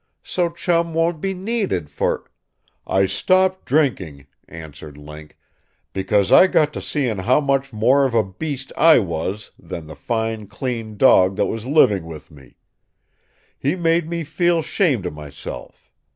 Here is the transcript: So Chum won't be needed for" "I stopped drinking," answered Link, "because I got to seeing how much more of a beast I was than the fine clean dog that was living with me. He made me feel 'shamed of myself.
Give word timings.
So 0.23 0.49
Chum 0.49 0.95
won't 0.95 1.21
be 1.21 1.35
needed 1.35 1.87
for" 1.91 2.25
"I 2.87 3.05
stopped 3.05 3.65
drinking," 3.65 4.25
answered 4.47 4.97
Link, 4.97 5.37
"because 5.93 6.31
I 6.31 6.47
got 6.47 6.73
to 6.73 6.81
seeing 6.81 7.19
how 7.19 7.39
much 7.39 7.71
more 7.71 8.03
of 8.05 8.15
a 8.15 8.23
beast 8.23 8.73
I 8.75 8.97
was 8.97 9.51
than 9.59 9.85
the 9.85 9.95
fine 9.95 10.47
clean 10.47 10.97
dog 10.97 11.35
that 11.35 11.45
was 11.45 11.67
living 11.67 12.05
with 12.05 12.31
me. 12.31 12.57
He 13.59 13.75
made 13.75 14.09
me 14.09 14.23
feel 14.23 14.63
'shamed 14.63 15.05
of 15.05 15.13
myself. 15.13 15.91